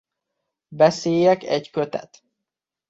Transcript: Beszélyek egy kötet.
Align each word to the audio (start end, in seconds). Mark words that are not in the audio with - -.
Beszélyek 0.67 1.43
egy 1.43 1.69
kötet. 1.69 2.23